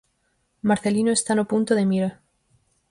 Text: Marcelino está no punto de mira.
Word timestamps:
Marcelino 0.69 1.11
está 1.15 1.31
no 1.35 1.47
punto 1.51 1.71
de 1.75 1.85
mira. 1.91 2.09